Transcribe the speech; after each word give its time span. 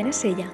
es 0.00 0.24
ella? 0.24 0.52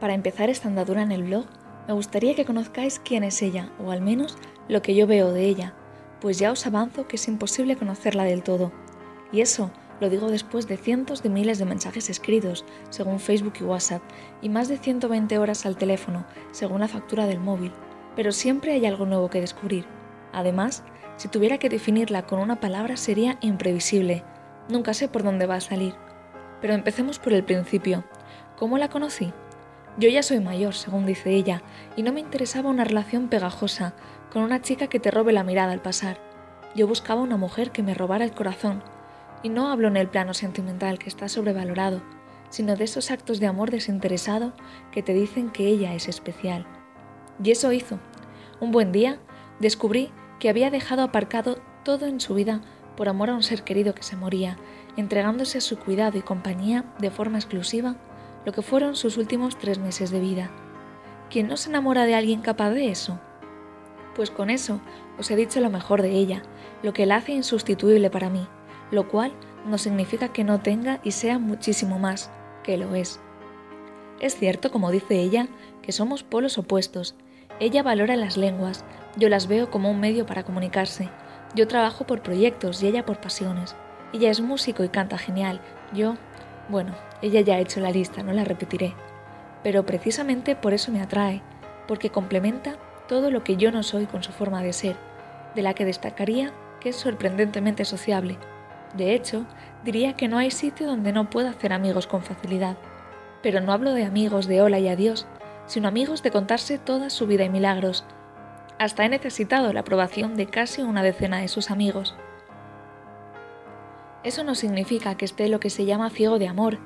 Para 0.00 0.14
empezar 0.14 0.48
esta 0.48 0.68
andadura 0.68 1.02
en 1.02 1.12
el 1.12 1.24
blog, 1.24 1.46
me 1.86 1.94
gustaría 1.94 2.34
que 2.34 2.44
conozcáis 2.44 3.00
quién 3.04 3.24
es 3.24 3.42
ella, 3.42 3.72
o 3.84 3.90
al 3.90 4.00
menos 4.00 4.38
lo 4.68 4.82
que 4.82 4.94
yo 4.94 5.06
veo 5.06 5.32
de 5.32 5.44
ella, 5.44 5.74
pues 6.20 6.38
ya 6.38 6.52
os 6.52 6.66
avanzo 6.66 7.08
que 7.08 7.16
es 7.16 7.28
imposible 7.28 7.76
conocerla 7.76 8.24
del 8.24 8.42
todo. 8.42 8.72
Y 9.32 9.40
eso 9.40 9.70
lo 10.00 10.08
digo 10.08 10.30
después 10.30 10.68
de 10.68 10.76
cientos 10.76 11.22
de 11.22 11.28
miles 11.28 11.58
de 11.58 11.64
mensajes 11.64 12.08
escritos, 12.08 12.64
según 12.90 13.20
Facebook 13.20 13.54
y 13.60 13.64
WhatsApp, 13.64 14.02
y 14.40 14.48
más 14.48 14.68
de 14.68 14.78
120 14.78 15.38
horas 15.38 15.66
al 15.66 15.76
teléfono, 15.76 16.24
según 16.52 16.80
la 16.80 16.88
factura 16.88 17.26
del 17.26 17.40
móvil. 17.40 17.72
Pero 18.14 18.32
siempre 18.32 18.72
hay 18.72 18.86
algo 18.86 19.06
nuevo 19.06 19.28
que 19.30 19.40
descubrir. 19.40 19.84
Además, 20.32 20.84
si 21.16 21.28
tuviera 21.28 21.58
que 21.58 21.68
definirla 21.68 22.26
con 22.26 22.38
una 22.38 22.60
palabra 22.60 22.96
sería 22.96 23.38
imprevisible. 23.40 24.24
Nunca 24.68 24.94
sé 24.94 25.08
por 25.08 25.22
dónde 25.22 25.46
va 25.46 25.56
a 25.56 25.60
salir. 25.60 25.94
Pero 26.60 26.74
empecemos 26.74 27.18
por 27.18 27.32
el 27.32 27.44
principio. 27.44 28.04
¿Cómo 28.62 28.78
la 28.78 28.88
conocí? 28.88 29.32
Yo 29.98 30.08
ya 30.08 30.22
soy 30.22 30.38
mayor, 30.38 30.74
según 30.74 31.04
dice 31.04 31.30
ella, 31.30 31.64
y 31.96 32.04
no 32.04 32.12
me 32.12 32.20
interesaba 32.20 32.70
una 32.70 32.84
relación 32.84 33.26
pegajosa 33.26 33.92
con 34.32 34.44
una 34.44 34.62
chica 34.62 34.86
que 34.86 35.00
te 35.00 35.10
robe 35.10 35.32
la 35.32 35.42
mirada 35.42 35.72
al 35.72 35.82
pasar. 35.82 36.20
Yo 36.76 36.86
buscaba 36.86 37.22
una 37.22 37.36
mujer 37.36 37.72
que 37.72 37.82
me 37.82 37.92
robara 37.92 38.24
el 38.24 38.30
corazón. 38.30 38.80
Y 39.42 39.48
no 39.48 39.72
hablo 39.72 39.88
en 39.88 39.96
el 39.96 40.06
plano 40.06 40.32
sentimental, 40.32 41.00
que 41.00 41.08
está 41.08 41.28
sobrevalorado, 41.28 42.02
sino 42.50 42.76
de 42.76 42.84
esos 42.84 43.10
actos 43.10 43.40
de 43.40 43.48
amor 43.48 43.72
desinteresado 43.72 44.52
que 44.92 45.02
te 45.02 45.12
dicen 45.12 45.50
que 45.50 45.66
ella 45.66 45.94
es 45.94 46.06
especial. 46.06 46.64
Y 47.42 47.50
eso 47.50 47.72
hizo. 47.72 47.98
Un 48.60 48.70
buen 48.70 48.92
día 48.92 49.18
descubrí 49.58 50.12
que 50.38 50.48
había 50.48 50.70
dejado 50.70 51.02
aparcado 51.02 51.58
todo 51.82 52.06
en 52.06 52.20
su 52.20 52.34
vida 52.34 52.60
por 52.96 53.08
amor 53.08 53.30
a 53.30 53.34
un 53.34 53.42
ser 53.42 53.64
querido 53.64 53.92
que 53.92 54.04
se 54.04 54.14
moría, 54.14 54.56
entregándose 54.96 55.58
a 55.58 55.62
su 55.62 55.80
cuidado 55.80 56.16
y 56.16 56.22
compañía 56.22 56.84
de 57.00 57.10
forma 57.10 57.38
exclusiva 57.38 57.96
lo 58.44 58.52
que 58.52 58.62
fueron 58.62 58.96
sus 58.96 59.16
últimos 59.16 59.58
tres 59.58 59.78
meses 59.78 60.10
de 60.10 60.20
vida. 60.20 60.50
¿Quién 61.30 61.48
no 61.48 61.56
se 61.56 61.70
enamora 61.70 62.04
de 62.04 62.14
alguien 62.14 62.40
capaz 62.40 62.70
de 62.70 62.90
eso? 62.90 63.20
Pues 64.14 64.30
con 64.30 64.50
eso 64.50 64.80
os 65.18 65.30
he 65.30 65.36
dicho 65.36 65.60
lo 65.60 65.70
mejor 65.70 66.02
de 66.02 66.10
ella, 66.10 66.42
lo 66.82 66.92
que 66.92 67.06
la 67.06 67.16
hace 67.16 67.32
insustituible 67.32 68.10
para 68.10 68.30
mí, 68.30 68.46
lo 68.90 69.08
cual 69.08 69.32
no 69.66 69.78
significa 69.78 70.28
que 70.28 70.44
no 70.44 70.60
tenga 70.60 71.00
y 71.02 71.12
sea 71.12 71.38
muchísimo 71.38 71.98
más, 71.98 72.30
que 72.62 72.76
lo 72.76 72.94
es. 72.94 73.20
Es 74.20 74.36
cierto, 74.36 74.70
como 74.70 74.90
dice 74.90 75.20
ella, 75.20 75.48
que 75.82 75.92
somos 75.92 76.22
polos 76.22 76.58
opuestos. 76.58 77.14
Ella 77.60 77.82
valora 77.82 78.16
las 78.16 78.36
lenguas, 78.36 78.84
yo 79.16 79.28
las 79.28 79.46
veo 79.46 79.70
como 79.70 79.90
un 79.90 80.00
medio 80.00 80.26
para 80.26 80.44
comunicarse. 80.44 81.08
Yo 81.54 81.68
trabajo 81.68 82.06
por 82.06 82.22
proyectos 82.22 82.82
y 82.82 82.88
ella 82.88 83.04
por 83.04 83.20
pasiones. 83.20 83.74
Ella 84.12 84.30
es 84.30 84.40
músico 84.40 84.84
y 84.84 84.88
canta 84.88 85.18
genial. 85.18 85.60
Yo, 85.92 86.16
bueno, 86.72 86.94
ella 87.20 87.42
ya 87.42 87.54
ha 87.54 87.60
hecho 87.60 87.80
la 87.80 87.90
lista, 87.90 88.22
no 88.22 88.32
la 88.32 88.44
repetiré. 88.44 88.94
Pero 89.62 89.86
precisamente 89.86 90.56
por 90.56 90.72
eso 90.72 90.90
me 90.90 91.02
atrae, 91.02 91.42
porque 91.86 92.10
complementa 92.10 92.76
todo 93.06 93.30
lo 93.30 93.44
que 93.44 93.56
yo 93.56 93.70
no 93.70 93.82
soy 93.82 94.06
con 94.06 94.22
su 94.22 94.32
forma 94.32 94.62
de 94.62 94.72
ser, 94.72 94.96
de 95.54 95.62
la 95.62 95.74
que 95.74 95.84
destacaría 95.84 96.52
que 96.80 96.88
es 96.88 96.96
sorprendentemente 96.96 97.84
sociable. 97.84 98.38
De 98.94 99.14
hecho, 99.14 99.44
diría 99.84 100.14
que 100.14 100.28
no 100.28 100.38
hay 100.38 100.50
sitio 100.50 100.86
donde 100.86 101.12
no 101.12 101.30
pueda 101.30 101.50
hacer 101.50 101.72
amigos 101.74 102.06
con 102.06 102.22
facilidad. 102.22 102.76
Pero 103.42 103.60
no 103.60 103.72
hablo 103.72 103.92
de 103.92 104.04
amigos 104.04 104.46
de 104.46 104.62
hola 104.62 104.78
y 104.78 104.88
adiós, 104.88 105.26
sino 105.66 105.88
amigos 105.88 106.22
de 106.22 106.30
contarse 106.30 106.78
toda 106.78 107.10
su 107.10 107.26
vida 107.26 107.44
y 107.44 107.50
milagros. 107.50 108.04
Hasta 108.78 109.04
he 109.04 109.08
necesitado 109.10 109.72
la 109.74 109.80
aprobación 109.80 110.36
de 110.36 110.46
casi 110.46 110.80
una 110.80 111.02
decena 111.02 111.38
de 111.38 111.48
sus 111.48 111.70
amigos. 111.70 112.16
Eso 114.24 114.44
no 114.44 114.54
significa 114.54 115.16
que 115.16 115.24
esté 115.24 115.48
lo 115.48 115.58
que 115.58 115.70
se 115.70 115.84
llama 115.84 116.10
ciego 116.10 116.38
de 116.38 116.48
amor, 116.48 116.78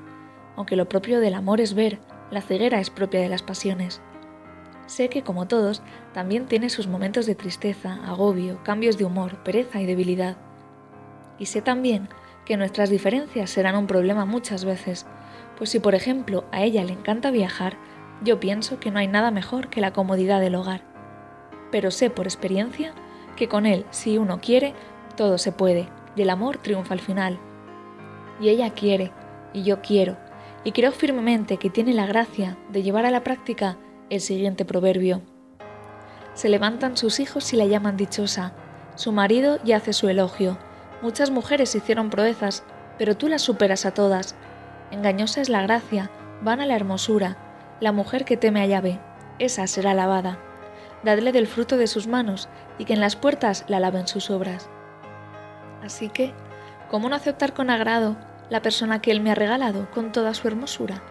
aunque 0.55 0.75
lo 0.75 0.89
propio 0.89 1.19
del 1.19 1.35
amor 1.35 1.61
es 1.61 1.75
ver, 1.75 1.99
la 2.31 2.41
ceguera 2.41 2.79
es 2.79 2.89
propia 2.89 3.21
de 3.21 3.29
las 3.29 3.43
pasiones. 3.43 4.01
Sé 4.87 5.09
que, 5.09 5.21
como 5.21 5.47
todos, 5.47 5.83
también 6.13 6.47
tiene 6.47 6.69
sus 6.69 6.87
momentos 6.87 7.25
de 7.25 7.35
tristeza, 7.35 7.99
agobio, 8.05 8.63
cambios 8.63 8.97
de 8.97 9.05
humor, 9.05 9.43
pereza 9.43 9.79
y 9.81 9.85
debilidad. 9.85 10.37
Y 11.37 11.45
sé 11.45 11.61
también 11.61 12.09
que 12.45 12.57
nuestras 12.57 12.89
diferencias 12.89 13.49
serán 13.49 13.75
un 13.75 13.85
problema 13.85 14.25
muchas 14.25 14.65
veces, 14.65 15.05
pues 15.57 15.69
si 15.69 15.79
por 15.79 15.93
ejemplo 15.93 16.45
a 16.51 16.63
ella 16.63 16.83
le 16.85 16.93
encanta 16.93 17.29
viajar, 17.29 17.77
yo 18.23 18.39
pienso 18.39 18.79
que 18.79 18.89
no 18.89 18.99
hay 18.99 19.07
nada 19.07 19.29
mejor 19.29 19.69
que 19.69 19.81
la 19.81 19.93
comodidad 19.93 20.39
del 20.39 20.55
hogar. 20.55 20.81
Pero 21.71 21.91
sé 21.91 22.09
por 22.09 22.25
experiencia 22.25 22.93
que 23.35 23.47
con 23.47 23.65
él, 23.65 23.85
si 23.91 24.17
uno 24.17 24.39
quiere, 24.39 24.73
todo 25.15 25.37
se 25.37 25.51
puede, 25.51 25.89
y 26.17 26.21
el 26.21 26.29
amor 26.29 26.57
triunfa 26.57 26.93
al 26.93 26.99
final. 26.99 27.39
Y 28.41 28.49
ella 28.49 28.71
quiere, 28.71 29.11
y 29.53 29.63
yo 29.63 29.81
quiero, 29.81 30.17
y 30.63 30.71
creo 30.71 30.91
firmemente 30.91 31.57
que 31.57 31.69
tiene 31.69 31.93
la 31.93 32.05
gracia 32.05 32.57
de 32.69 32.83
llevar 32.83 33.05
a 33.05 33.11
la 33.11 33.23
práctica 33.23 33.77
el 34.09 34.19
siguiente 34.19 34.65
proverbio. 34.65 35.21
Se 36.33 36.49
levantan 36.49 36.97
sus 36.97 37.19
hijos 37.19 37.53
y 37.53 37.55
la 37.55 37.65
llaman 37.65 37.97
dichosa, 37.97 38.53
su 38.95 39.11
marido 39.11 39.59
ya 39.63 39.77
hace 39.77 39.93
su 39.93 40.09
elogio. 40.09 40.57
Muchas 41.01 41.29
mujeres 41.29 41.75
hicieron 41.75 42.09
proezas, 42.09 42.63
pero 42.97 43.15
tú 43.15 43.27
las 43.27 43.43
superas 43.43 43.85
a 43.85 43.93
todas. 43.93 44.35
Engañosa 44.91 45.41
es 45.41 45.49
la 45.49 45.61
gracia, 45.61 46.09
vana 46.41 46.65
la 46.65 46.75
hermosura, 46.75 47.37
la 47.79 47.91
mujer 47.91 48.25
que 48.25 48.37
teme 48.37 48.61
a 48.61 48.65
llave, 48.65 48.99
esa 49.39 49.67
será 49.67 49.91
alabada. 49.91 50.39
Dadle 51.03 51.31
del 51.31 51.47
fruto 51.47 51.77
de 51.77 51.87
sus 51.87 52.07
manos 52.07 52.49
y 52.79 52.85
que 52.85 52.93
en 52.93 53.01
las 53.01 53.15
puertas 53.15 53.65
la 53.67 53.79
laven 53.79 54.07
sus 54.07 54.31
obras. 54.31 54.69
Así 55.83 56.09
que, 56.09 56.33
¿cómo 56.89 57.09
no 57.09 57.15
aceptar 57.15 57.53
con 57.53 57.69
agrado 57.69 58.17
la 58.49 58.61
persona 58.61 59.01
que 59.01 59.11
Él 59.11 59.21
me 59.21 59.31
ha 59.31 59.35
regalado 59.35 59.89
con 59.91 60.11
toda 60.11 60.33
su 60.33 60.47
hermosura. 60.47 61.01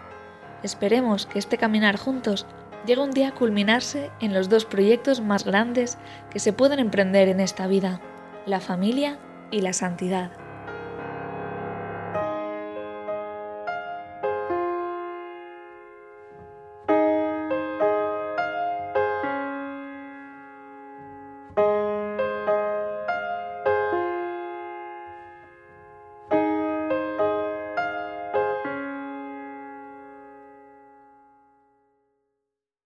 Esperemos 0.62 1.26
que 1.26 1.38
este 1.38 1.58
caminar 1.58 1.96
juntos 1.96 2.46
llegue 2.86 3.02
un 3.02 3.10
día 3.10 3.28
a 3.28 3.34
culminarse 3.34 4.10
en 4.20 4.32
los 4.32 4.48
dos 4.48 4.64
proyectos 4.64 5.20
más 5.20 5.44
grandes 5.44 5.98
que 6.30 6.38
se 6.38 6.52
pueden 6.52 6.78
emprender 6.78 7.28
en 7.28 7.40
esta 7.40 7.66
vida, 7.66 8.00
la 8.46 8.60
familia 8.60 9.18
y 9.50 9.60
la 9.60 9.72
santidad. 9.72 10.45